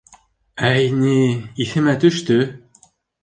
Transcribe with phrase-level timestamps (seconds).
[0.69, 1.17] —Әй, ни,
[1.65, 2.39] иҫемә төштө!